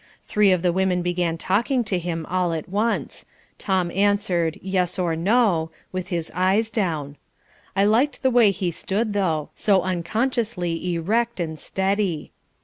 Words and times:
Three 0.25 0.51
of 0.51 0.63
the 0.63 0.73
women 0.73 1.03
began 1.03 1.37
talking 1.37 1.83
to 1.83 1.99
him 1.99 2.25
all 2.25 2.53
at 2.53 2.67
once. 2.67 3.27
Tom 3.59 3.91
answered, 3.91 4.57
yes 4.63 4.97
or 4.97 5.15
no, 5.15 5.69
with 5.91 6.07
his 6.07 6.31
eyes 6.33 6.71
down. 6.71 7.17
I 7.75 7.83
liked 7.85 8.23
the 8.23 8.31
way 8.31 8.49
he 8.49 8.71
stood, 8.71 9.13
though, 9.13 9.51
so 9.53 9.83
unconsciously 9.83 10.95
erect 10.95 11.39
and 11.39 11.59
steady. 11.59 12.31